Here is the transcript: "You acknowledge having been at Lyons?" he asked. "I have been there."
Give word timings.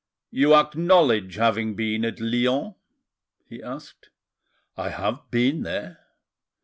"You 0.31 0.55
acknowledge 0.55 1.35
having 1.35 1.75
been 1.75 2.05
at 2.05 2.19
Lyons?" 2.19 2.73
he 3.47 3.61
asked. 3.61 4.09
"I 4.75 4.89
have 4.89 5.29
been 5.29 5.61
there." 5.61 5.99